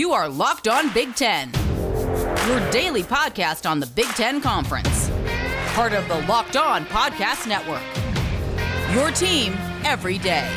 [0.00, 1.52] You are Locked On Big Ten,
[2.48, 5.10] your daily podcast on the Big Ten Conference.
[5.74, 7.82] Part of the Locked On Podcast Network.
[8.94, 9.52] Your team
[9.84, 10.50] every day.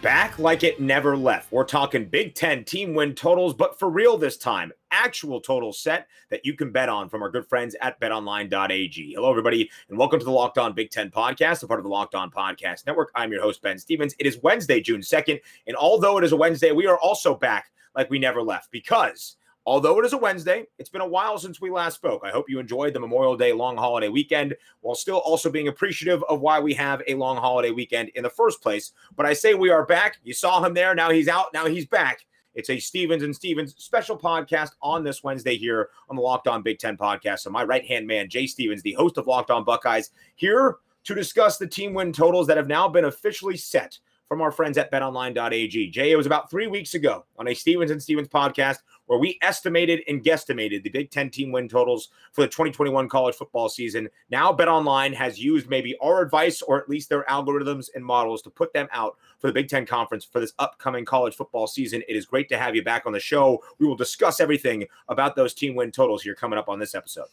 [0.00, 1.50] Back like it never left.
[1.50, 4.70] We're talking Big Ten team win totals, but for real this time.
[4.90, 9.12] Actual total set that you can bet on from our good friends at betonline.ag.
[9.14, 11.90] Hello, everybody, and welcome to the Locked On Big Ten podcast, a part of the
[11.90, 13.10] Locked On Podcast Network.
[13.14, 14.14] I'm your host, Ben Stevens.
[14.18, 15.40] It is Wednesday, June 2nd.
[15.66, 19.36] And although it is a Wednesday, we are also back like we never left because
[19.66, 22.22] Although it is a Wednesday, it's been a while since we last spoke.
[22.24, 26.22] I hope you enjoyed the Memorial Day long holiday weekend while still also being appreciative
[26.28, 28.92] of why we have a long holiday weekend in the first place.
[29.16, 30.18] But I say we are back.
[30.22, 30.94] You saw him there.
[30.94, 31.52] Now he's out.
[31.52, 32.26] Now he's back.
[32.56, 36.62] It's a Stevens and Stevens special podcast on this Wednesday here on the Locked On
[36.62, 37.40] Big Ten podcast.
[37.40, 41.14] So my right hand man, Jay Stevens, the host of Locked On Buckeyes, here to
[41.14, 44.90] discuss the team win totals that have now been officially set from our friends at
[44.90, 45.90] betonline.ag.
[45.90, 49.38] Jay, it was about three weeks ago on a Stevens and Stevens podcast where we
[49.42, 54.08] estimated and guesstimated the Big Ten team win totals for the 2021 college football season.
[54.30, 58.50] Now, BetOnline has used maybe our advice or at least their algorithms and models to
[58.50, 62.02] put them out for the Big Ten conference for this upcoming college football season.
[62.08, 63.62] It is great to have you back on the show.
[63.78, 67.26] We will discuss everything about those team win totals here coming up on this episode.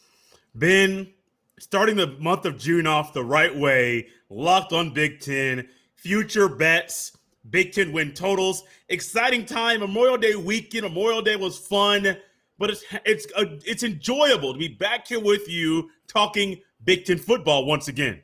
[0.56, 1.12] Ben,
[1.60, 7.18] starting the month of June off the right way, locked on Big Ten future bets,
[7.50, 8.64] Big Ten win totals.
[8.90, 9.80] Exciting time.
[9.80, 10.84] Memorial Day weekend.
[10.84, 12.18] Memorial Day was fun,
[12.58, 17.18] but it's it's uh, it's enjoyable to be back here with you talking Big Ten
[17.18, 18.22] football once again.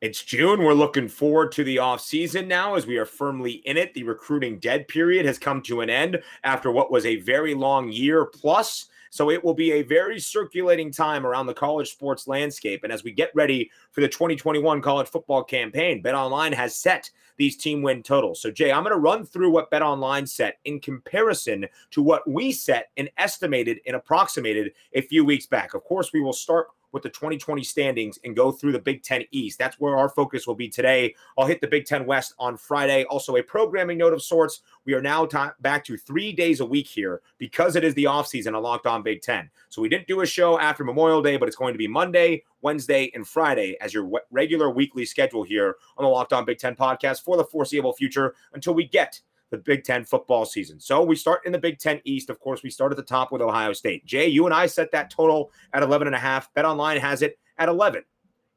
[0.00, 0.62] It's June.
[0.62, 3.94] We're looking forward to the off season now as we are firmly in it.
[3.94, 7.90] The recruiting dead period has come to an end after what was a very long
[7.90, 8.86] year plus.
[9.10, 12.84] So it will be a very circulating time around the college sports landscape.
[12.84, 17.10] And as we get ready for the 2021 college football campaign, Bet Online has set
[17.36, 18.40] these team win totals.
[18.40, 22.28] So, Jay, I'm going to run through what Bet Online set in comparison to what
[22.30, 25.74] we set and estimated and approximated a few weeks back.
[25.74, 29.22] Of course, we will start with the 2020 standings and go through the Big Ten
[29.30, 29.58] East.
[29.58, 31.14] That's where our focus will be today.
[31.36, 33.04] I'll hit the Big Ten West on Friday.
[33.04, 34.62] Also, a programming note of sorts.
[34.84, 38.04] We are now t- back to three days a week here because it is the
[38.04, 39.50] offseason on Locked On Big Ten.
[39.68, 42.44] So we didn't do a show after Memorial Day, but it's going to be Monday,
[42.62, 46.58] Wednesday, and Friday as your w- regular weekly schedule here on the Locked On Big
[46.58, 50.78] Ten podcast for the foreseeable future until we get the Big Ten football season.
[50.80, 52.30] So we start in the Big Ten East.
[52.30, 54.04] Of course, we start at the top with Ohio State.
[54.04, 56.52] Jay, you and I set that total at 11 and a half.
[56.54, 58.04] Bet Online has it at 11.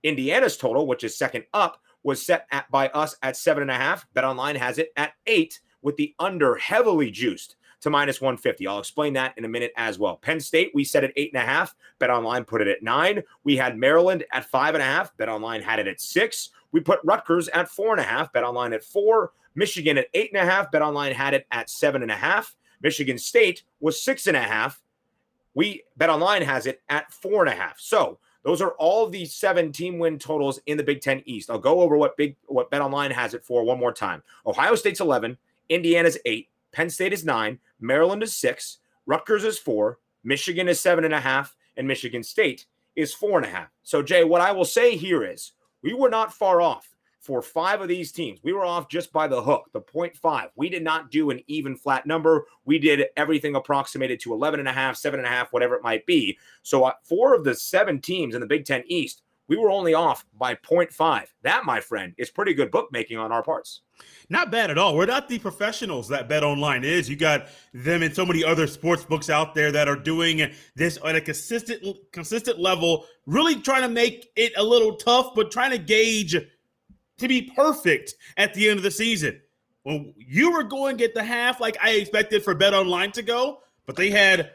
[0.03, 3.75] Indiana's total, which is second up, was set at by us at seven and a
[3.75, 4.05] half.
[4.13, 8.65] Bet Online has it at eight, with the under heavily juiced to minus 150.
[8.67, 10.17] I'll explain that in a minute as well.
[10.17, 11.75] Penn State, we set at eight and a half.
[11.99, 13.23] Bet Online put it at nine.
[13.43, 15.15] We had Maryland at five and a half.
[15.17, 16.51] Bet Online had it at six.
[16.71, 18.31] We put Rutgers at four and a half.
[18.31, 19.33] Bet Online at four.
[19.55, 20.71] Michigan at eight and a half.
[20.71, 22.55] Bet Online had it at seven and a half.
[22.81, 24.81] Michigan State was six and a half.
[25.53, 27.79] We Bet Online has it at four and a half.
[27.79, 31.49] So those are all the seven team win totals in the Big Ten East.
[31.49, 34.23] I'll go over what big what Bet Online has it for one more time.
[34.45, 35.37] Ohio State's eleven,
[35.69, 41.03] Indiana's eight, Penn State is nine, Maryland is six, Rutgers is four, Michigan is seven
[41.03, 42.65] and a half, and Michigan State
[42.95, 43.69] is four and a half.
[43.83, 46.87] So Jay, what I will say here is we were not far off
[47.21, 48.39] for five of these teams.
[48.43, 50.49] We were off just by the hook, the 0.5.
[50.55, 52.47] We did not do an even flat number.
[52.65, 55.83] We did everything approximated to 11 and a half, seven and a half, whatever it
[55.83, 56.37] might be.
[56.63, 59.93] So uh, four of the seven teams in the Big Ten East, we were only
[59.93, 61.25] off by 0.5.
[61.43, 63.81] That, my friend, is pretty good bookmaking on our parts.
[64.29, 64.95] Not bad at all.
[64.95, 67.09] We're not the professionals that Bet Online is.
[67.09, 70.97] You got them and so many other sports books out there that are doing this
[71.05, 75.71] at a consistent consistent level, really trying to make it a little tough, but trying
[75.71, 76.37] to gauge
[77.17, 79.41] to be perfect at the end of the season.
[79.83, 83.59] Well, you were going at the half like I expected for Bet Online to go,
[83.85, 84.51] but they had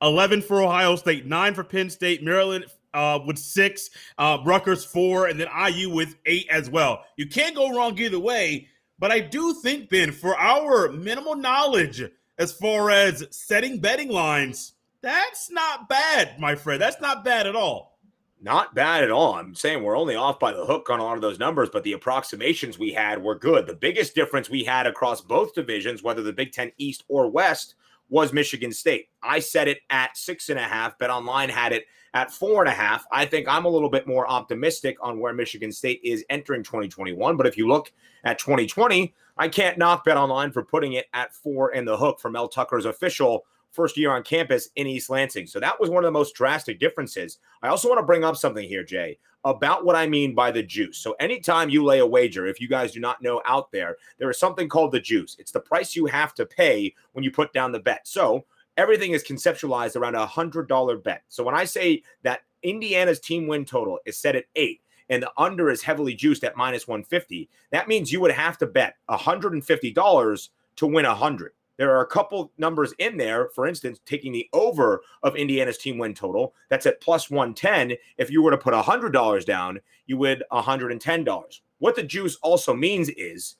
[0.00, 2.66] 11 for Ohio State, nine for Penn State, Maryland
[2.98, 7.04] uh, with six, uh, Rutgers four, and then IU with eight as well.
[7.16, 8.66] You can't go wrong either way.
[8.98, 12.02] But I do think, Ben, for our minimal knowledge
[12.38, 16.82] as far as setting betting lines, that's not bad, my friend.
[16.82, 18.00] That's not bad at all.
[18.40, 19.34] Not bad at all.
[19.34, 21.84] I'm saying we're only off by the hook on a lot of those numbers, but
[21.84, 23.66] the approximations we had were good.
[23.66, 27.76] The biggest difference we had across both divisions, whether the Big Ten East or West,
[28.08, 29.08] was Michigan State.
[29.22, 30.98] I set it at six and a half.
[30.98, 33.06] Bet Online had it at four and a half.
[33.12, 37.36] I think I'm a little bit more optimistic on where Michigan State is entering 2021.
[37.36, 37.92] But if you look
[38.24, 42.20] at 2020, I can't knock Bet Online for putting it at four in the hook
[42.20, 45.46] for Mel Tucker's official first year on campus in East Lansing.
[45.46, 47.38] So that was one of the most drastic differences.
[47.62, 49.18] I also want to bring up something here, Jay.
[49.44, 50.98] about what I mean by the juice.
[50.98, 54.30] So, anytime you lay a wager, if you guys do not know out there, there
[54.30, 55.36] is something called the juice.
[55.38, 58.08] It's the price you have to pay when you put down the bet.
[58.08, 58.44] So,
[58.78, 61.24] everything is conceptualized around a $100 bet.
[61.28, 64.80] So, when I say that Indiana's team win total is set at eight,
[65.10, 68.66] and the under is heavily juiced at minus 150, that means you would have to
[68.66, 71.52] bet $150 to win a 100.
[71.78, 73.50] There are a couple numbers in there.
[73.54, 77.96] For instance, taking the over of Indiana's team win total, that's at plus 110.
[78.16, 81.60] If you were to put $100 down, you would $110.
[81.78, 83.56] What the juice also means is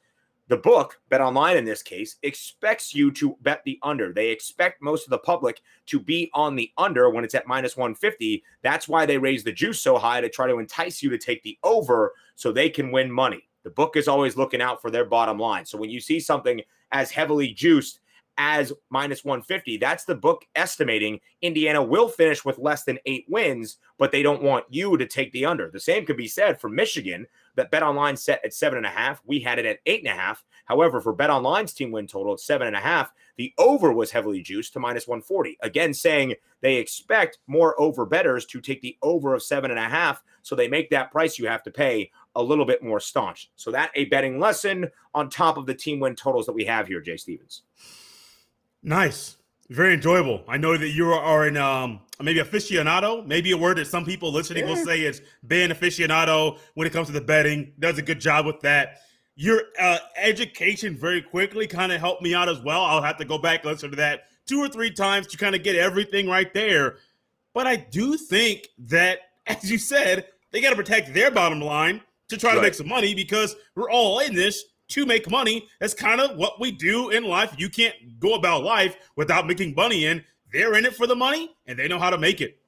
[0.49, 4.13] the book, Bet Online in this case, expects you to bet the under.
[4.13, 7.77] They expect most of the public to be on the under when it's at minus
[7.77, 8.43] 150.
[8.63, 11.43] That's why they raise the juice so high to try to entice you to take
[11.43, 13.49] the over so they can win money.
[13.65, 15.67] The book is always looking out for their bottom line.
[15.67, 16.63] So when you see something
[16.93, 18.01] as heavily juiced
[18.39, 23.79] as minus 150, that's the book estimating Indiana will finish with less than eight wins,
[23.99, 25.71] but they don't want you to take the under.
[25.71, 28.91] The same could be said for Michigan, that Bet Online set at seven and a
[28.91, 29.23] half.
[29.25, 30.45] We had it at eight and a half.
[30.65, 34.11] However, for Bet Online's team win total at seven and a half, the over was
[34.11, 35.57] heavily juiced to minus 140.
[35.63, 39.89] Again, saying they expect more over betters to take the over of seven and a
[39.89, 40.23] half.
[40.43, 43.51] So they make that price you have to pay a little bit more staunch.
[43.57, 46.87] So that a betting lesson on top of the team win totals that we have
[46.87, 47.63] here, Jay Stevens.
[48.83, 49.38] Nice.
[49.71, 50.43] Very enjoyable.
[50.49, 54.33] I know that you are in um, maybe aficionado, maybe a word that some people
[54.33, 54.75] listening yeah.
[54.75, 57.73] will say is being aficionado when it comes to the betting.
[57.79, 59.01] Does a good job with that.
[59.37, 62.83] Your uh, education very quickly kind of helped me out as well.
[62.83, 65.55] I'll have to go back and listen to that two or three times to kind
[65.55, 66.97] of get everything right there.
[67.53, 72.01] But I do think that, as you said, they got to protect their bottom line
[72.31, 72.57] to try right.
[72.57, 75.69] to make some money because we're all in this to make money.
[75.81, 77.55] That's kind of what we do in life.
[77.59, 80.25] You can't go about life without making money in.
[80.53, 82.59] They're in it for the money and they know how to make it.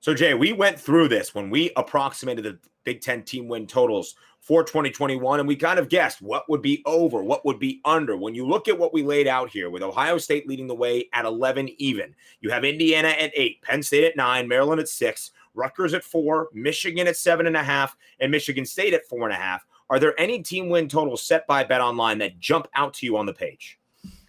[0.00, 4.16] So, Jay, we went through this when we approximated the Big Ten team win totals
[4.40, 8.16] for 2021, and we kind of guessed what would be over, what would be under.
[8.16, 11.08] When you look at what we laid out here, with Ohio State leading the way
[11.12, 15.30] at 11 even, you have Indiana at eight, Penn State at nine, Maryland at six,
[15.54, 19.32] Rutgers at four, Michigan at seven and a half, and Michigan State at four and
[19.32, 19.64] a half.
[19.92, 23.18] Are there any team win totals set by Bet Online that jump out to you
[23.18, 23.78] on the page?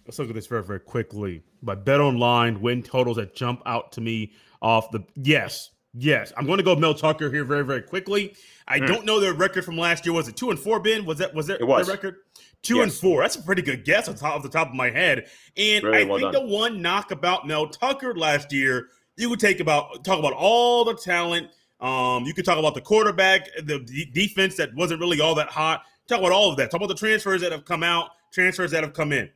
[0.04, 1.42] Let's look at this very, very quickly.
[1.62, 6.34] By Bet Online, win totals that jump out to me off the yes, yes.
[6.36, 8.36] I'm going to go Mel Tucker here very, very quickly.
[8.68, 8.86] I mm.
[8.86, 10.12] don't know their record from last year.
[10.12, 10.80] Was it two and four?
[10.80, 11.86] Ben was that was that it was.
[11.86, 12.16] their record?
[12.60, 12.82] Two yes.
[12.82, 13.22] and four.
[13.22, 15.28] That's a pretty good guess on top of the top of my head.
[15.56, 16.46] And really I well think done.
[16.46, 20.84] the one knock about Mel Tucker last year, you would take about talk about all
[20.84, 21.48] the talent
[21.84, 25.48] um, you could talk about the quarterback, the d- defense that wasn't really all that
[25.48, 25.82] hot.
[26.08, 26.70] Talk about all of that.
[26.70, 29.28] Talk about the transfers that have come out, transfers that have come in.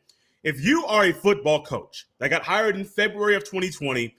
[0.42, 4.14] If you are a football coach that got hired in February of 2020,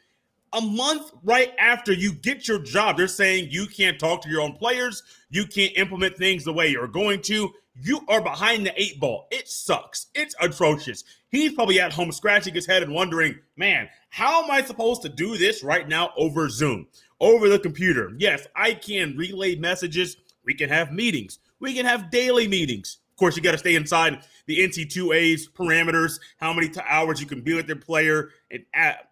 [0.54, 4.42] a month right after you get your job, they're saying you can't talk to your
[4.42, 7.52] own players, you can't implement things the way you're going to.
[7.82, 9.28] You are behind the eight ball.
[9.32, 10.08] It sucks.
[10.14, 11.04] It's atrocious.
[11.30, 15.10] He's probably at home scratching his head and wondering, man, how am I supposed to
[15.10, 16.88] do this right now over Zoom?
[17.20, 18.14] Over the computer.
[18.18, 20.18] Yes, I can relay messages.
[20.46, 21.40] We can have meetings.
[21.60, 22.98] We can have daily meetings.
[23.12, 27.42] Of course, you got to stay inside the NC2A's parameters, how many hours you can
[27.42, 29.10] be with their player and at,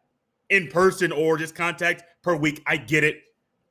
[0.50, 2.64] in person or just contact per week.
[2.66, 3.24] I get it.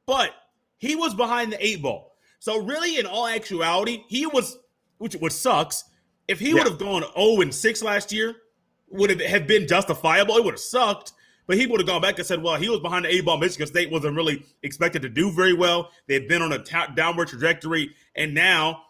[0.05, 0.33] But
[0.77, 2.17] he was behind the eight ball.
[2.39, 4.59] So, really, in all actuality, he was,
[4.99, 5.85] which, which sucks.
[6.29, 6.55] If he yeah.
[6.55, 8.37] would have gone 0 and 6 last year,
[8.89, 10.37] would it have been justifiable?
[10.37, 11.13] It would have sucked.
[11.47, 13.39] But he would have gone back and said, well, he was behind the A ball.
[13.39, 15.91] Michigan State wasn't really expected to do very well.
[16.09, 17.95] They'd been on a t- downward trajectory.
[18.17, 18.83] And now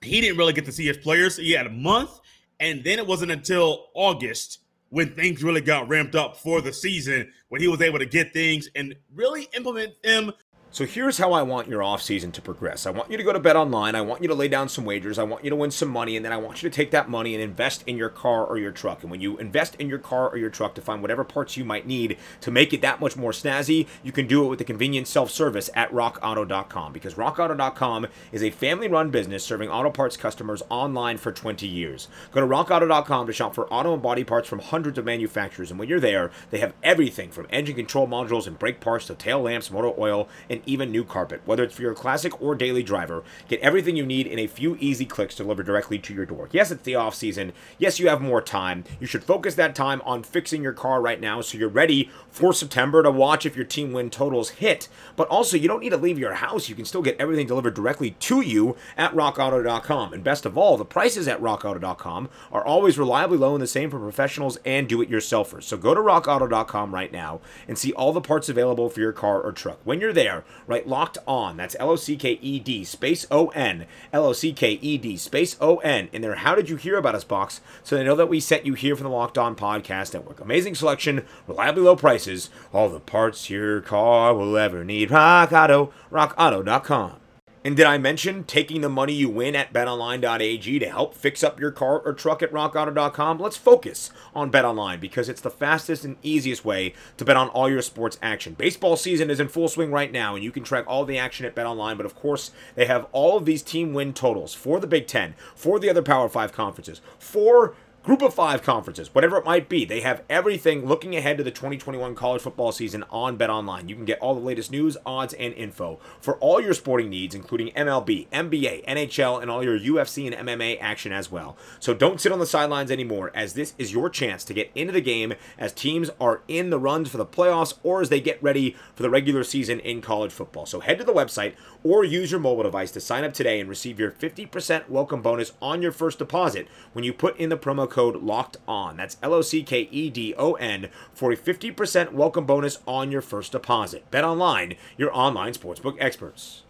[0.00, 1.36] he didn't really get to see his players.
[1.36, 2.20] He had a month.
[2.60, 4.60] And then it wasn't until August
[4.90, 8.32] when things really got ramped up for the season when he was able to get
[8.32, 10.30] things and really implement them
[10.72, 12.86] so here's how I want your offseason to progress.
[12.86, 13.94] I want you to go to Bet Online.
[13.94, 15.18] I want you to lay down some wagers.
[15.18, 16.16] I want you to win some money.
[16.16, 18.56] And then I want you to take that money and invest in your car or
[18.56, 19.02] your truck.
[19.02, 21.64] And when you invest in your car or your truck to find whatever parts you
[21.66, 24.64] might need to make it that much more snazzy, you can do it with the
[24.64, 26.94] convenient self service at rockauto.com.
[26.94, 32.08] Because rockauto.com is a family run business serving auto parts customers online for 20 years.
[32.30, 35.70] Go to rockauto.com to shop for auto and body parts from hundreds of manufacturers.
[35.70, 39.14] And when you're there, they have everything from engine control modules and brake parts to
[39.14, 41.42] tail lamps, motor oil, and even new carpet.
[41.44, 44.76] Whether it's for your classic or daily driver, get everything you need in a few
[44.80, 46.48] easy clicks delivered directly to your door.
[46.52, 47.52] Yes, it's the off season.
[47.78, 48.84] Yes, you have more time.
[49.00, 52.52] You should focus that time on fixing your car right now so you're ready for
[52.52, 54.88] September to watch if your team win totals hit.
[55.16, 56.68] But also, you don't need to leave your house.
[56.68, 60.12] You can still get everything delivered directly to you at rockauto.com.
[60.12, 63.90] And best of all, the prices at rockauto.com are always reliably low and the same
[63.90, 65.64] for professionals and do-it-yourselfers.
[65.64, 69.40] So go to rockauto.com right now and see all the parts available for your car
[69.40, 69.80] or truck.
[69.84, 70.86] When you're there, right?
[70.86, 71.56] Locked on.
[71.56, 73.86] That's L O C K E D space O N.
[74.12, 76.96] L O C K E D space O N in their How Did You Hear
[76.96, 79.54] About Us box so they know that we sent you here from the Locked On
[79.56, 80.40] Podcast Network.
[80.40, 85.10] Amazing selection, reliably low prices, all the parts your car will ever need.
[85.10, 87.21] Rock Auto, rockauto.com.
[87.64, 91.60] And did I mention taking the money you win at betonline.ag to help fix up
[91.60, 93.38] your car or truck at rockauto.com?
[93.38, 97.70] Let's focus on betonline because it's the fastest and easiest way to bet on all
[97.70, 98.54] your sports action.
[98.54, 101.46] Baseball season is in full swing right now, and you can track all the action
[101.46, 104.88] at betonline, but of course, they have all of these team win totals for the
[104.88, 109.44] Big Ten, for the other Power Five conferences, for Group of five conferences, whatever it
[109.44, 113.48] might be, they have everything looking ahead to the 2021 college football season on Bet
[113.48, 113.88] Online.
[113.88, 117.32] You can get all the latest news, odds, and info for all your sporting needs,
[117.32, 121.56] including MLB, NBA, NHL, and all your UFC and MMA action as well.
[121.78, 124.92] So don't sit on the sidelines anymore, as this is your chance to get into
[124.92, 128.42] the game as teams are in the runs for the playoffs or as they get
[128.42, 130.66] ready for the regular season in college football.
[130.66, 131.54] So head to the website
[131.84, 135.52] or use your mobile device to sign up today and receive your 50% welcome bonus
[135.62, 138.96] on your first deposit when you put in the promo code locked on.
[138.96, 143.12] That's L O C K E D O N for a 50% welcome bonus on
[143.12, 144.10] your first deposit.
[144.10, 146.62] Bet online, your online sportsbook experts.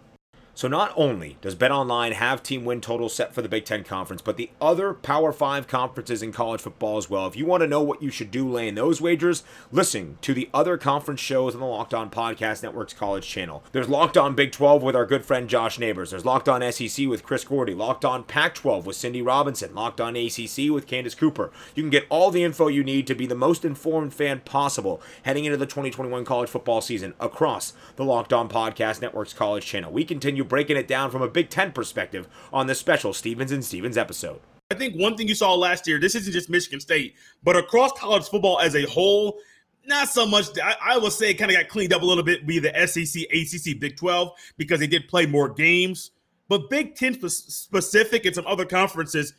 [0.55, 4.21] So not only does BetOnline have team win totals set for the Big Ten Conference,
[4.21, 7.27] but the other Power 5 conferences in college football as well.
[7.27, 10.51] If you want to know what you should do laying those wagers, listen to the
[10.53, 13.65] other conference shows on the Locked On Podcast Network's college channel.
[13.73, 16.11] There's Locked On Big 12 with our good friend Josh Neighbors.
[16.11, 17.73] There's Locked On SEC with Chris Gordy.
[17.73, 19.75] Locked On Pac 12 with Cindy Robinson.
[19.75, 21.51] Locked On ACC with Candace Cooper.
[21.75, 25.01] You can get all the info you need to be the most informed fan possible
[25.23, 29.91] heading into the 2021 college football season across the Locked On Podcast Network's college channel.
[29.91, 33.65] We continue breaking it down from a Big Ten perspective on this special Stevens and
[33.65, 34.41] Stevens episode.
[34.71, 37.93] I think one thing you saw last year, this isn't just Michigan State, but across
[37.93, 39.39] college football as a whole,
[39.85, 40.47] not so much.
[40.59, 42.73] I, I would say it kind of got cleaned up a little bit, be the
[42.87, 46.13] SEC, ACC, Big 12, because they did play more games.
[46.49, 49.35] But Big 10 specific and some other conferences,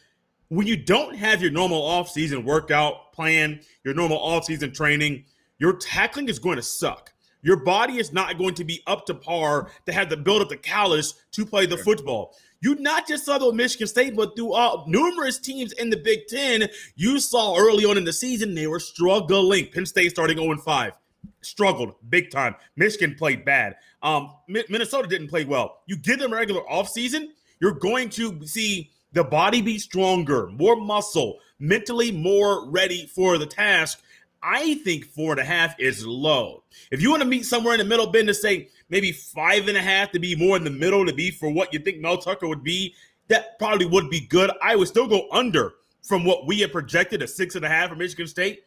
[0.49, 5.25] when you don't have your normal offseason workout plan, your normal offseason training,
[5.59, 7.12] your tackling is going to suck.
[7.43, 10.49] Your body is not going to be up to par to have the build up
[10.49, 12.35] the callus to play the football.
[12.61, 16.69] You not just saw the Michigan State, but throughout numerous teams in the Big Ten,
[16.95, 19.67] you saw early on in the season they were struggling.
[19.67, 20.93] Penn State starting 0 5,
[21.41, 22.55] struggled big time.
[22.77, 23.75] Michigan played bad.
[24.01, 25.81] Um, Minnesota didn't play well.
[25.87, 27.27] You give them a regular offseason,
[27.59, 33.45] you're going to see the body be stronger, more muscle, mentally more ready for the
[33.45, 34.01] task.
[34.43, 36.63] I think four and a half is low.
[36.91, 39.77] If you want to meet somewhere in the middle, Ben, to say maybe five and
[39.77, 42.17] a half to be more in the middle to be for what you think Mel
[42.17, 42.93] Tucker would be,
[43.29, 44.51] that probably would be good.
[44.61, 47.89] I would still go under from what we had projected a six and a half
[47.89, 48.63] for Michigan State.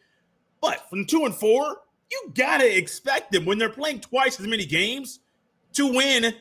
[0.61, 1.81] But from two and four,
[2.11, 5.19] you gotta expect them when they're playing twice as many games
[5.73, 6.33] to win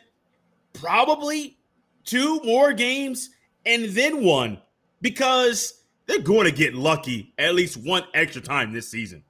[0.72, 1.58] probably
[2.04, 3.30] two more games
[3.66, 4.62] and then one
[5.02, 9.24] because they're going to get lucky at least one extra time this season.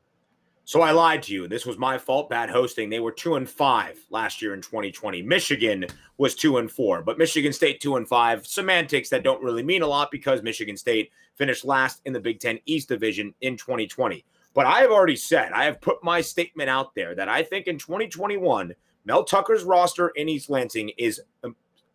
[0.67, 1.47] So I lied to you.
[1.47, 2.29] This was my fault.
[2.29, 2.91] Bad hosting.
[2.91, 5.23] They were two and five last year in 2020.
[5.23, 5.87] Michigan
[6.19, 8.45] was two and four, but Michigan State two and five.
[8.45, 12.41] Semantics that don't really mean a lot because Michigan State finished last in the Big
[12.41, 14.25] Ten East Division in 2020.
[14.55, 17.69] But I have already said, I have put my statement out there that I think
[17.69, 21.21] in 2021, Mel Tucker's roster in East Lansing is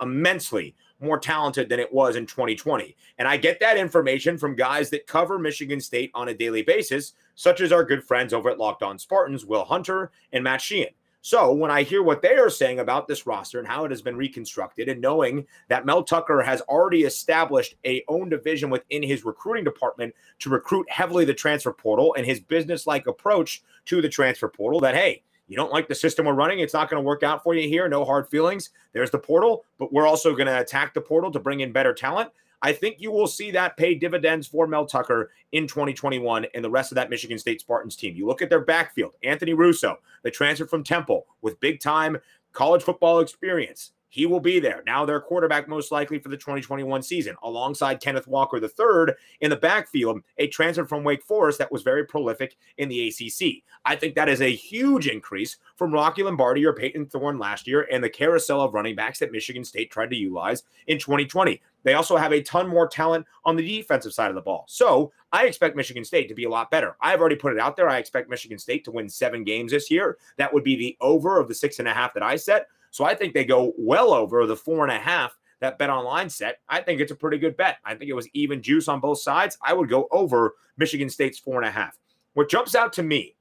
[0.02, 2.96] immensely more talented than it was in 2020.
[3.18, 7.14] And I get that information from guys that cover Michigan State on a daily basis,
[7.36, 10.94] such as our good friends over at Locked On Spartans, Will Hunter and Matt Sheehan.
[11.24, 14.02] So when I hear what they are saying about this roster and how it has
[14.02, 19.24] been reconstructed, and knowing that Mel Tucker has already established a own division within his
[19.24, 24.48] recruiting department to recruit heavily the transfer portal and his business-like approach to the transfer
[24.48, 27.24] portal, that hey, you don't like the system we're running, it's not going to work
[27.24, 27.90] out for you here.
[27.90, 28.70] No hard feelings.
[28.94, 31.94] There's the portal, but we're also going to attack the portal to bring in better
[31.94, 32.30] talent.
[32.62, 36.70] I think you will see that pay dividends for Mel Tucker in 2021 and the
[36.70, 38.16] rest of that Michigan State Spartans team.
[38.16, 42.18] You look at their backfield, Anthony Russo, the transfer from Temple with big time
[42.54, 43.92] college football experience.
[44.12, 44.84] He will be there.
[44.86, 49.56] Now, their quarterback, most likely for the 2021 season, alongside Kenneth Walker III in the
[49.56, 53.64] backfield, a transfer from Wake Forest that was very prolific in the ACC.
[53.86, 57.88] I think that is a huge increase from Rocky Lombardi or Payton Thorne last year
[57.90, 61.62] and the carousel of running backs that Michigan State tried to utilize in 2020.
[61.84, 64.66] They also have a ton more talent on the defensive side of the ball.
[64.68, 66.98] So I expect Michigan State to be a lot better.
[67.00, 67.90] I've already put it out there.
[67.90, 70.18] I expect Michigan State to win seven games this year.
[70.36, 72.68] That would be the over of the six and a half that I set.
[72.92, 76.30] So I think they go well over the four and a half that bet online
[76.30, 76.60] set.
[76.68, 77.78] I think it's a pretty good bet.
[77.86, 79.58] I think it was even juice on both sides.
[79.64, 81.98] I would go over Michigan State's four and a half.
[82.34, 83.36] What jumps out to me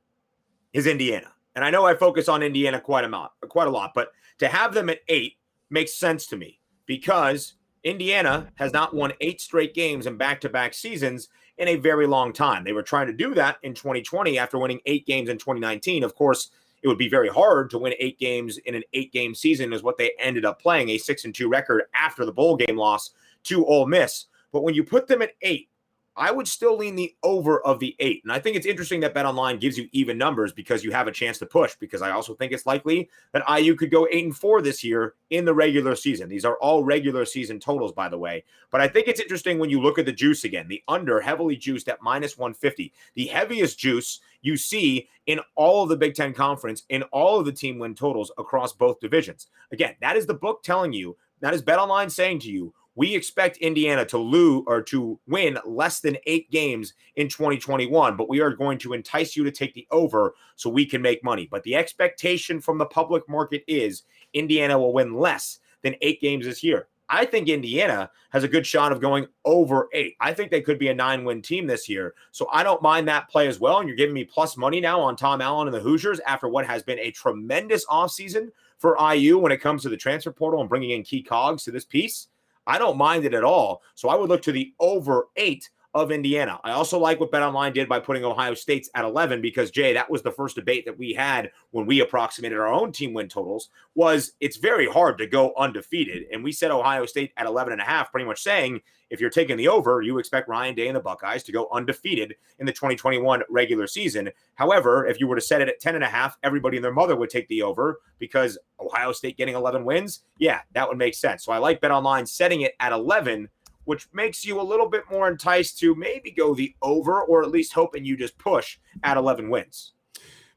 [0.72, 1.32] is Indiana.
[1.54, 4.48] And I know I focus on Indiana quite a lot, quite a lot, but To
[4.48, 5.36] have them at eight
[5.68, 7.54] makes sense to me because
[7.84, 11.28] Indiana has not won eight straight games in back to back seasons
[11.58, 12.64] in a very long time.
[12.64, 16.04] They were trying to do that in 2020 after winning eight games in 2019.
[16.04, 16.50] Of course,
[16.82, 19.82] it would be very hard to win eight games in an eight game season, is
[19.82, 23.10] what they ended up playing a six and two record after the bowl game loss
[23.44, 24.26] to Ole Miss.
[24.52, 25.69] But when you put them at eight,
[26.16, 28.22] I would still lean the over of the eight.
[28.24, 31.06] And I think it's interesting that Bet Online gives you even numbers because you have
[31.06, 31.74] a chance to push.
[31.76, 35.14] Because I also think it's likely that IU could go eight and four this year
[35.30, 36.28] in the regular season.
[36.28, 38.44] These are all regular season totals, by the way.
[38.70, 40.68] But I think it's interesting when you look at the juice again.
[40.68, 42.92] The under heavily juiced at minus 150.
[43.14, 47.46] The heaviest juice you see in all of the Big Ten Conference, in all of
[47.46, 49.46] the team win totals across both divisions.
[49.72, 53.14] Again, that is the book telling you, that is Bet Online saying to you, we
[53.14, 58.40] expect Indiana to lose or to win less than eight games in 2021, but we
[58.40, 61.48] are going to entice you to take the over so we can make money.
[61.50, 64.02] But the expectation from the public market is
[64.34, 66.88] Indiana will win less than eight games this year.
[67.08, 70.14] I think Indiana has a good shot of going over eight.
[70.20, 72.12] I think they could be a nine win team this year.
[72.32, 73.78] So I don't mind that play as well.
[73.78, 76.66] And you're giving me plus money now on Tom Allen and the Hoosiers after what
[76.66, 80.68] has been a tremendous offseason for IU when it comes to the transfer portal and
[80.68, 82.26] bringing in key cogs to this piece.
[82.70, 83.82] I don't mind it at all.
[83.96, 86.60] So I would look to the over eight of Indiana.
[86.62, 89.92] I also like what Bet Online did by putting Ohio State's at 11 because Jay,
[89.92, 93.28] that was the first debate that we had when we approximated our own team win
[93.28, 97.72] totals was it's very hard to go undefeated and we said Ohio State at 11
[97.72, 98.80] and a half pretty much saying
[99.10, 102.36] if you're taking the over, you expect Ryan Day and the Buckeyes to go undefeated
[102.60, 104.30] in the 2021 regular season.
[104.54, 106.92] However, if you were to set it at 10 and a half, everybody and their
[106.92, 110.22] mother would take the over because Ohio State getting 11 wins.
[110.38, 111.44] Yeah, that would make sense.
[111.44, 113.48] So I like Bet Online setting it at 11
[113.90, 117.50] which makes you a little bit more enticed to maybe go the over or at
[117.50, 119.94] least hoping you just push at 11 wins.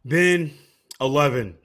[0.06, 0.54] Then
[1.02, 1.58] 11.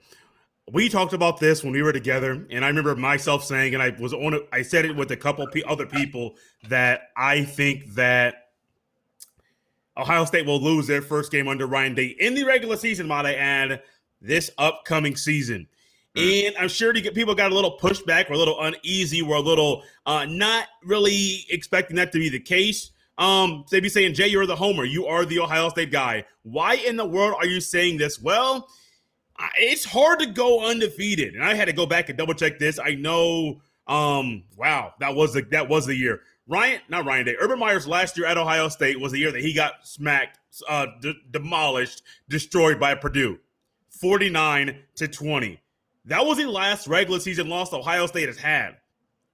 [0.71, 3.89] We talked about this when we were together, and I remember myself saying, and I
[3.99, 6.37] was on I said it with a couple other people
[6.69, 8.47] that I think that
[9.95, 13.27] Ohio State will lose their first game under Ryan Day in the regular season, might
[13.27, 13.83] I add,
[14.21, 15.67] this upcoming season.
[16.15, 19.83] And I'm sure people got a little pushback or a little uneasy, or a little
[20.05, 22.91] uh, not really expecting that to be the case.
[23.17, 24.85] Um, they'd be saying, Jay, you're the homer.
[24.85, 26.25] You are the Ohio State guy.
[26.43, 28.19] Why in the world are you saying this?
[28.19, 28.67] Well,
[29.57, 31.35] it's hard to go undefeated.
[31.35, 32.79] And I had to go back and double check this.
[32.79, 36.21] I know, um, wow, that was the that was the year.
[36.47, 39.41] Ryan, not Ryan Day, Urban Meyer's last year at Ohio State was the year that
[39.41, 43.37] he got smacked, uh, de- demolished, destroyed by Purdue,
[43.91, 45.61] 49 to 20.
[46.09, 48.77] That was the last regular season loss Ohio State has had.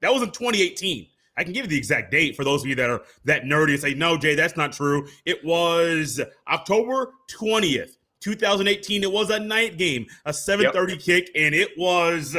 [0.02, 1.08] That was in 2018.
[1.38, 3.72] I can give you the exact date for those of you that are that nerdy
[3.72, 5.08] and say, no, Jay, that's not true.
[5.26, 9.04] It was October 20th, 2018.
[9.04, 11.00] It was a night game, a 7:30 yep.
[11.00, 12.36] kick, and it was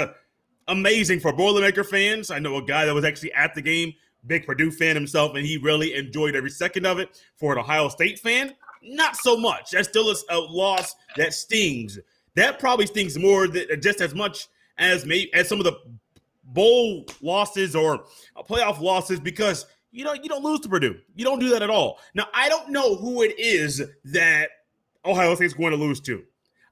[0.68, 2.30] amazing for Boilermaker fans.
[2.30, 3.94] I know a guy that was actually at the game,
[4.26, 7.22] big Purdue fan himself, and he really enjoyed every second of it.
[7.36, 9.70] For an Ohio State fan, not so much.
[9.70, 11.98] That's still a, a loss that stings
[12.36, 15.76] that probably stings more than, just as much as maybe as some of the
[16.44, 18.04] bowl losses or
[18.48, 20.96] playoff losses because you know you don't lose to Purdue.
[21.16, 21.98] You don't do that at all.
[22.14, 24.50] Now I don't know who it is that
[25.04, 26.22] Ohio State's going to lose to.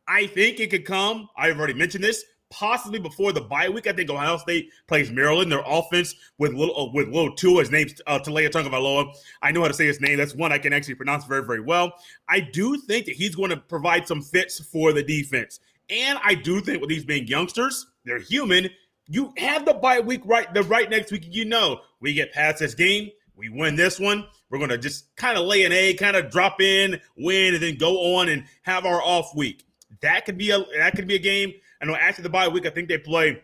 [0.07, 1.29] I think it could come.
[1.37, 3.87] I've already mentioned this possibly before the bye week.
[3.87, 5.51] I think Ohio State plays Maryland.
[5.51, 9.15] Their offense with little uh, with little Tua, his name's uh, Taulia Tagovailoa.
[9.43, 10.19] I know how to say his name.
[10.19, 11.93] That's one I can actually pronounce very very well.
[12.29, 16.35] I do think that he's going to provide some fits for the defense, and I
[16.35, 18.71] do think with these being youngsters, they're human.
[19.07, 21.27] You have the bye week right the right next week.
[21.29, 23.11] You know we get past this game.
[23.37, 24.27] We win this one.
[24.49, 27.63] We're going to just kind of lay an egg, kind of drop in, win, and
[27.63, 29.65] then go on and have our off week.
[30.03, 31.55] That could be a that could be a game
[31.85, 33.43] I know after the bye week, I think they play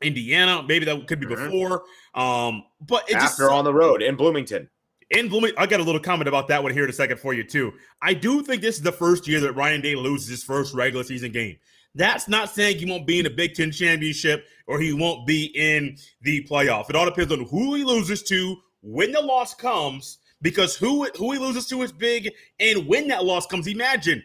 [0.00, 0.62] Indiana.
[0.66, 1.44] Maybe that could be mm-hmm.
[1.44, 1.82] before.
[2.14, 4.70] Um, but it after just, on the road in Bloomington.
[5.10, 7.34] In Bloomington, I got a little comment about that one here in a second for
[7.34, 7.72] you too.
[8.00, 11.04] I do think this is the first year that Ryan Day loses his first regular
[11.04, 11.58] season game.
[11.94, 15.46] That's not saying he won't be in the Big Ten championship or he won't be
[15.54, 16.88] in the playoff.
[16.88, 21.32] It all depends on who he loses to, when the loss comes, because who who
[21.32, 23.66] he loses to is big, and when that loss comes.
[23.66, 24.22] Imagine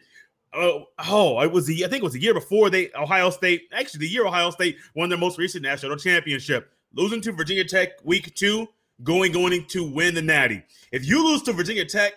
[0.56, 3.70] oh, oh, it was the I think it was the year before they Ohio State,
[3.72, 8.04] actually the year Ohio State won their most recent national championship, losing to Virginia Tech
[8.04, 8.68] week two,
[9.04, 10.63] going going to win the Natty.
[10.92, 12.13] If you lose to Virginia Tech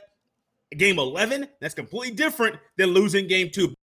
[0.77, 3.76] game 11, that's completely different than losing game two.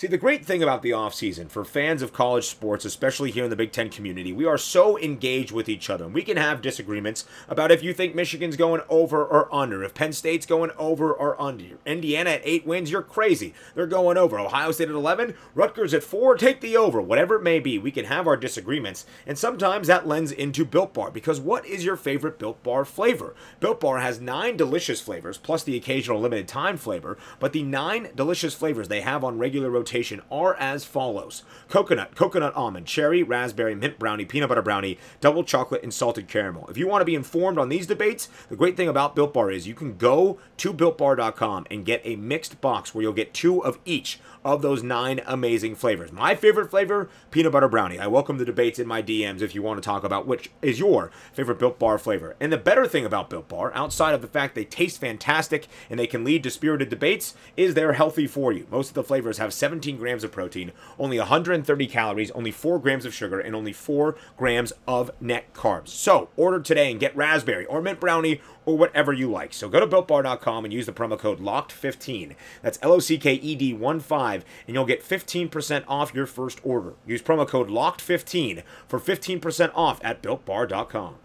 [0.00, 3.50] See, the great thing about the offseason for fans of college sports, especially here in
[3.50, 6.08] the Big Ten community, we are so engaged with each other.
[6.08, 10.14] We can have disagreements about if you think Michigan's going over or under, if Penn
[10.14, 11.76] State's going over or under.
[11.84, 13.52] Indiana at eight wins, you're crazy.
[13.74, 14.38] They're going over.
[14.38, 17.02] Ohio State at 11, Rutgers at four, take the over.
[17.02, 19.04] Whatever it may be, we can have our disagreements.
[19.26, 23.34] And sometimes that lends into Built Bar, because what is your favorite Built Bar flavor?
[23.60, 28.08] Built Bar has nine delicious flavors, plus the occasional limited time flavor, but the nine
[28.14, 33.24] delicious flavors they have on regular rotation rotation are as follows coconut, coconut almond, cherry,
[33.24, 36.68] raspberry, mint brownie, peanut butter brownie, double chocolate, and salted caramel.
[36.68, 39.50] If you want to be informed on these debates, the great thing about Built Bar
[39.50, 43.64] is you can go to builtbar.com and get a mixed box where you'll get two
[43.64, 46.12] of each of those nine amazing flavors.
[46.12, 47.98] My favorite flavor, peanut butter brownie.
[47.98, 50.78] I welcome the debates in my DMs if you want to talk about which is
[50.78, 52.36] your favorite Built Bar flavor.
[52.40, 55.98] And the better thing about Built Bar, outside of the fact they taste fantastic and
[55.98, 58.66] they can lead to spirited debates, is they're healthy for you.
[58.70, 63.04] Most of the flavors have 17 grams of protein, only 130 calories, only 4 grams
[63.04, 65.88] of sugar, and only 4 grams of net carbs.
[65.88, 69.52] So order today and get raspberry or mint brownie or whatever you like.
[69.52, 72.34] So go to builtbar.com and use the promo code LOCKED15.
[72.62, 76.26] That's L O C K E D 1 5, and you'll get 15% off your
[76.26, 76.94] first order.
[77.06, 81.16] Use promo code LOCKED15 for 15% off at builtbar.com.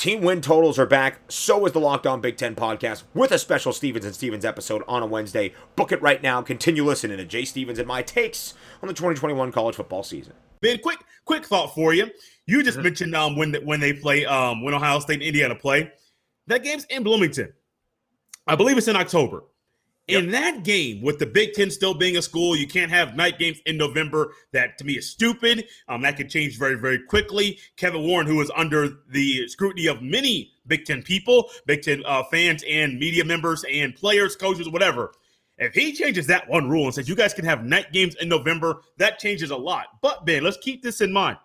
[0.00, 1.20] Team win totals are back.
[1.28, 4.82] So is the Locked On Big Ten podcast with a special Stevens and Stevens episode
[4.88, 5.52] on a Wednesday.
[5.76, 6.40] Book it right now.
[6.40, 10.32] Continue listening to Jay Stevens and my takes on the 2021 college football season.
[10.62, 12.10] Ben, quick quick thought for you.
[12.46, 15.92] You just mentioned um, when when they play um, when Ohio State and Indiana play.
[16.46, 17.52] That game's in Bloomington.
[18.46, 19.42] I believe it's in October.
[20.18, 23.38] In that game, with the Big Ten still being a school, you can't have night
[23.38, 24.32] games in November.
[24.52, 25.66] That to me is stupid.
[25.88, 27.58] Um, that could change very, very quickly.
[27.76, 32.22] Kevin Warren, who is under the scrutiny of many Big Ten people, Big Ten uh,
[32.30, 35.12] fans, and media members, and players, coaches, whatever.
[35.58, 38.28] If he changes that one rule and says you guys can have night games in
[38.30, 39.86] November, that changes a lot.
[40.00, 41.36] But Ben, let's keep this in mind.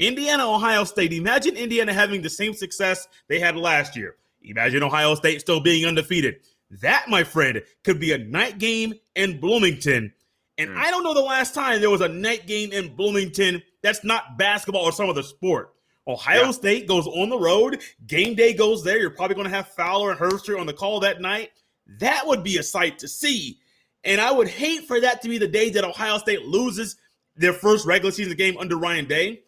[0.00, 1.12] Indiana, Ohio State.
[1.12, 4.16] Imagine Indiana having the same success they had last year.
[4.42, 6.40] Imagine Ohio State still being undefeated.
[6.70, 10.12] That, my friend, could be a night game in Bloomington.
[10.58, 10.76] And mm.
[10.76, 14.38] I don't know the last time there was a night game in Bloomington that's not
[14.38, 15.74] basketball or some other sport.
[16.06, 16.50] Ohio yeah.
[16.50, 17.80] State goes on the road.
[18.06, 18.98] Game day goes there.
[18.98, 21.50] You're probably going to have Fowler and Herbstreit on the call that night.
[21.98, 23.58] That would be a sight to see.
[24.04, 26.96] And I would hate for that to be the day that Ohio State loses
[27.36, 29.42] their first regular season game under Ryan Day,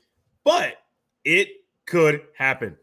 [0.44, 0.76] but
[1.24, 1.48] it
[1.86, 2.76] could happen.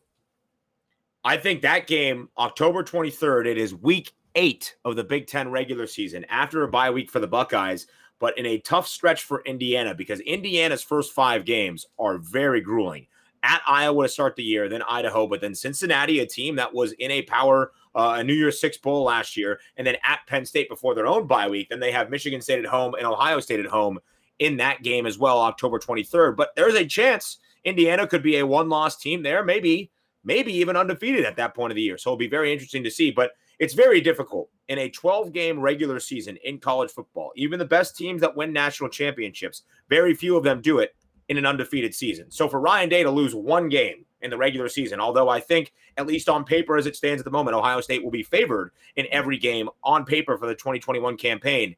[1.24, 5.88] I think that game, October 23rd, it is week eight of the Big Ten regular
[5.88, 7.88] season after a bye week for the Buckeyes,
[8.20, 13.08] but in a tough stretch for Indiana because Indiana's first five games are very grueling.
[13.42, 16.92] At Iowa to start the year, then Idaho, but then Cincinnati, a team that was
[16.94, 20.46] in a power, uh, a New Year's Six bowl last year, and then at Penn
[20.46, 21.70] State before their own bye week.
[21.70, 24.00] Then they have Michigan State at home and Ohio State at home
[24.40, 26.36] in that game as well, October 23rd.
[26.36, 29.92] But there's a chance Indiana could be a one loss team there, maybe,
[30.24, 31.98] maybe even undefeated at that point of the year.
[31.98, 33.12] So it'll be very interesting to see.
[33.12, 37.32] But it's very difficult in a 12 game regular season in college football.
[37.36, 40.96] Even the best teams that win national championships, very few of them do it
[41.28, 42.32] in an undefeated season.
[42.32, 45.74] So for Ryan Day to lose one game in the regular season, although I think,
[45.98, 48.72] at least on paper as it stands at the moment, Ohio State will be favored
[48.96, 51.76] in every game on paper for the 2021 campaign.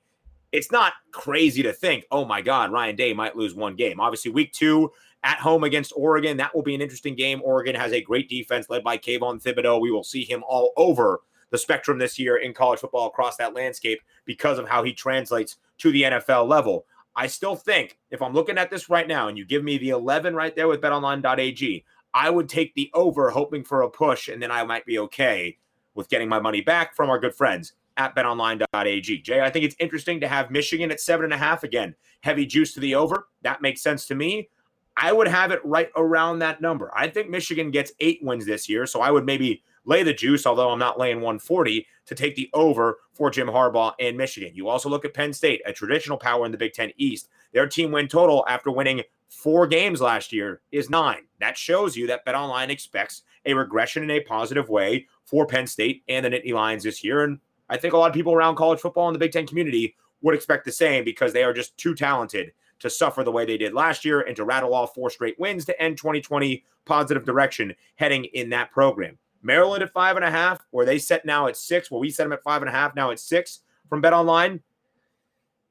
[0.51, 3.99] It's not crazy to think, oh my God, Ryan Day might lose one game.
[3.99, 4.91] Obviously, week two
[5.23, 7.41] at home against Oregon, that will be an interesting game.
[7.43, 9.81] Oregon has a great defense led by Kayvon Thibodeaux.
[9.81, 13.53] We will see him all over the spectrum this year in college football across that
[13.53, 16.85] landscape because of how he translates to the NFL level.
[17.15, 19.89] I still think if I'm looking at this right now and you give me the
[19.89, 24.41] 11 right there with betonline.ag, I would take the over hoping for a push and
[24.41, 25.57] then I might be okay
[25.93, 29.21] with getting my money back from our good friends at betonline.ag.
[29.21, 31.95] Jay, I think it's interesting to have Michigan at seven and a half again.
[32.21, 33.27] Heavy juice to the over.
[33.41, 34.49] That makes sense to me.
[34.97, 36.91] I would have it right around that number.
[36.95, 38.85] I think Michigan gets eight wins this year.
[38.85, 42.49] So I would maybe lay the juice, although I'm not laying 140 to take the
[42.53, 44.51] over for Jim Harbaugh and Michigan.
[44.53, 47.29] You also look at Penn State, a traditional power in the Big Ten East.
[47.53, 51.23] Their team win total after winning four games last year is nine.
[51.39, 56.03] That shows you that BetOnline expects a regression in a positive way for Penn State
[56.07, 57.23] and the Nittany Lions this year.
[57.23, 57.39] And
[57.69, 60.35] I think a lot of people around college football in the Big Ten community would
[60.35, 63.73] expect the same because they are just too talented to suffer the way they did
[63.73, 68.25] last year and to rattle off four straight wins to end 2020 positive direction heading
[68.25, 69.17] in that program.
[69.43, 72.23] Maryland at five and a half, where they set now at six, where we set
[72.23, 74.61] them at five and a half, now at six from Bet Online.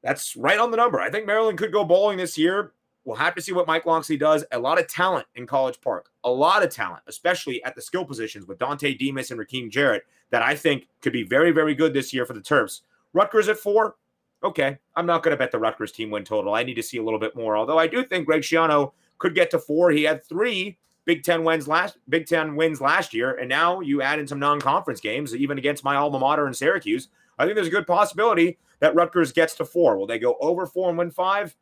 [0.03, 1.01] That's right on the number.
[1.01, 2.73] I think Maryland could go bowling this year.
[3.05, 4.45] we'll have to see what Mike Locksley does.
[4.53, 8.05] A lot of talent in College Park, a lot of talent, especially at the skill
[8.05, 11.93] positions with Dontay Demus and Rakim Jarrett, that I think could be very, very good
[11.93, 12.83] this year for the Terps.
[13.13, 13.97] Rutgers at four.
[14.43, 16.55] Okay, I'm not going to bet the Rutgers team win total.
[16.55, 17.57] I need to see a little bit more.
[17.57, 19.91] Although I do think Greg Schiano could get to four.
[19.91, 20.79] He had three
[21.11, 24.39] Big Ten wins last Big Ten wins last year, and now you add in some
[24.39, 27.09] non-conference games, even against my alma mater in Syracuse.
[27.37, 29.99] I think there's a good possibility that Rutgers gets to four.
[29.99, 31.57] Will they go over four and win five?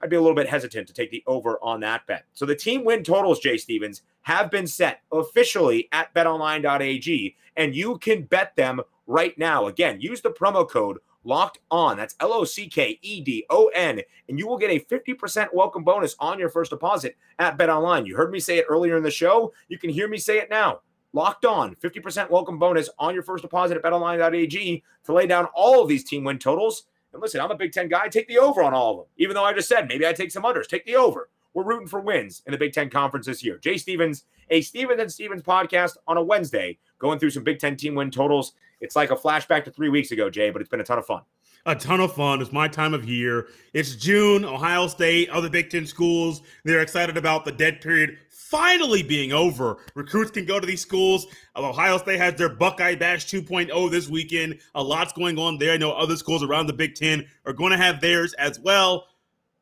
[0.00, 2.26] I'd be a little bit hesitant to take the over on that bet.
[2.32, 7.98] So the team win totals, Jay Stevens, have been set officially at betonline.ag, and you
[7.98, 9.66] can bet them right now.
[9.66, 11.96] Again, use the promo code locked on.
[11.96, 14.00] That's L O C K E D O N.
[14.28, 18.06] And you will get a 50% welcome bonus on your first deposit at Bet Online.
[18.06, 19.52] You heard me say it earlier in the show.
[19.68, 20.80] You can hear me say it now.
[21.14, 25.82] Locked on, 50% welcome bonus on your first deposit at betonline.ag to lay down all
[25.82, 26.84] of these team win totals.
[27.12, 28.08] And listen, I'm a Big Ten guy.
[28.08, 29.06] Take the over on all of them.
[29.18, 30.66] Even though I just said maybe I take some others.
[30.66, 31.28] Take the over.
[31.54, 33.58] We're rooting for wins in the Big Ten Conference this year.
[33.58, 37.76] Jay Stevens, a Stevens and Stevens podcast on a Wednesday, going through some Big Ten
[37.76, 38.54] team win totals.
[38.82, 41.06] It's like a flashback to three weeks ago, Jay, but it's been a ton of
[41.06, 41.22] fun
[41.66, 42.40] a ton of fun.
[42.40, 43.48] It's my time of year.
[43.72, 44.44] It's June.
[44.44, 49.78] Ohio State, other Big Ten schools, they're excited about the dead period finally being over.
[49.94, 51.26] Recruits can go to these schools.
[51.56, 54.58] Ohio State has their Buckeye Bash 2.0 this weekend.
[54.74, 55.72] A lot's going on there.
[55.72, 59.06] I know other schools around the Big Ten are going to have theirs as well.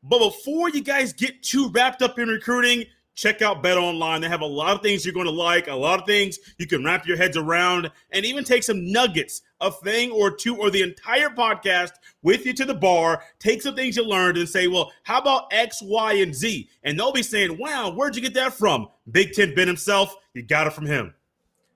[0.02, 4.20] But before you guys get too wrapped up in recruiting, check out Bet Online.
[4.20, 6.66] They have a lot of things you're going to like, a lot of things you
[6.66, 10.70] can wrap your heads around, and even take some nuggets, a thing or two, or
[10.70, 11.92] the entire podcast
[12.22, 13.22] with you to the bar.
[13.38, 16.68] Take some things you learned and say, well, how about X, Y, and Z?
[16.82, 18.88] And they'll be saying, wow, where'd you get that from?
[19.10, 21.14] Big Ten Ben himself, you got it from him.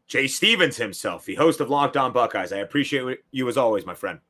[0.07, 2.53] Jay Stevens himself, the host of Locked On Buckeyes.
[2.53, 4.21] I appreciate you as always, my friend.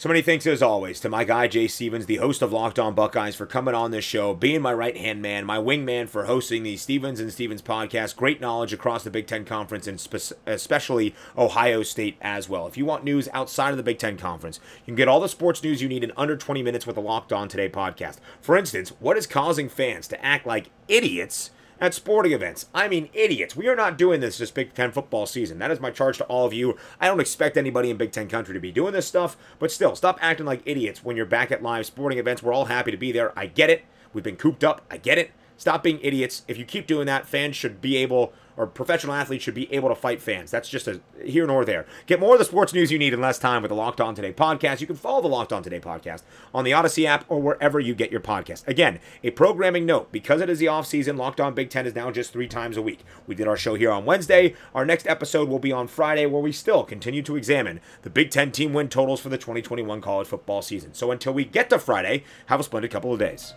[0.00, 2.94] So many thanks as always to my guy Jay Stevens, the host of Locked On
[2.94, 6.62] Buckeyes, for coming on this show, being my right hand man, my wingman for hosting
[6.62, 8.16] the Stevens and Stevens podcast.
[8.16, 12.66] Great knowledge across the Big Ten Conference and spe- especially Ohio State as well.
[12.66, 15.28] If you want news outside of the Big Ten Conference, you can get all the
[15.28, 18.20] sports news you need in under 20 minutes with the Locked On Today podcast.
[18.40, 21.50] For instance, what is causing fans to act like idiots?
[21.80, 22.66] At sporting events.
[22.74, 23.56] I mean, idiots.
[23.56, 25.58] We are not doing this this Big Ten football season.
[25.58, 26.76] That is my charge to all of you.
[27.00, 29.96] I don't expect anybody in Big Ten country to be doing this stuff, but still,
[29.96, 32.42] stop acting like idiots when you're back at live sporting events.
[32.42, 33.36] We're all happy to be there.
[33.38, 33.84] I get it.
[34.12, 34.82] We've been cooped up.
[34.90, 35.30] I get it.
[35.56, 36.42] Stop being idiots.
[36.48, 39.88] If you keep doing that, fans should be able or professional athletes should be able
[39.88, 40.50] to fight fans.
[40.50, 41.86] That's just a here nor there.
[42.04, 44.14] Get more of the sports news you need in less time with the Locked On
[44.14, 44.82] Today podcast.
[44.82, 47.94] You can follow the Locked On Today podcast on the Odyssey app or wherever you
[47.94, 48.68] get your podcast.
[48.68, 51.94] Again, a programming note because it is the off season, Locked On Big Ten is
[51.94, 53.00] now just three times a week.
[53.26, 54.54] We did our show here on Wednesday.
[54.74, 58.30] Our next episode will be on Friday, where we still continue to examine the Big
[58.30, 60.92] Ten team win totals for the 2021 college football season.
[60.92, 63.54] So until we get to Friday, have a splendid couple of days.